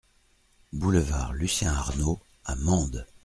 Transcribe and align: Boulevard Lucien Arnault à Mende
Boulevard 0.73 1.31
Lucien 1.33 1.71
Arnault 1.73 2.23
à 2.45 2.55
Mende 2.55 3.05